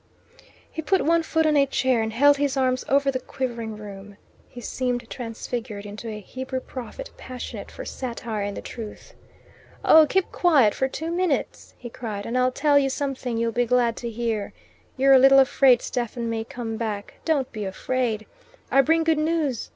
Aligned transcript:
He 0.71 0.81
put 0.81 1.05
one 1.05 1.21
foot 1.21 1.45
on 1.45 1.55
a 1.55 1.67
chair 1.67 2.01
and 2.01 2.11
held 2.11 2.37
his 2.37 2.57
arms 2.57 2.83
over 2.89 3.11
the 3.11 3.19
quivering 3.19 3.77
room. 3.77 4.17
He 4.49 4.59
seemed 4.59 5.07
transfigured 5.11 5.85
into 5.85 6.09
a 6.09 6.19
Hebrew 6.19 6.59
prophet 6.59 7.11
passionate 7.17 7.69
for 7.69 7.85
satire 7.85 8.41
and 8.41 8.57
the 8.57 8.63
truth. 8.63 9.13
"Oh, 9.85 10.07
keep 10.09 10.31
quiet 10.31 10.73
for 10.73 10.87
two 10.87 11.11
minutes," 11.11 11.75
he 11.77 11.87
cried, 11.91 12.25
"and 12.25 12.35
I'll 12.35 12.51
tell 12.51 12.79
you 12.79 12.89
something 12.89 13.37
you'll 13.37 13.51
be 13.51 13.67
glad 13.67 13.95
to 13.97 14.09
hear. 14.09 14.53
You're 14.97 15.13
a 15.13 15.19
little 15.19 15.37
afraid 15.37 15.83
Stephen 15.83 16.31
may 16.31 16.45
come 16.45 16.77
back. 16.77 17.13
Don't 17.23 17.51
be 17.51 17.63
afraid. 17.63 18.25
I 18.71 18.81
bring 18.81 19.03
good 19.03 19.19
news. 19.19 19.69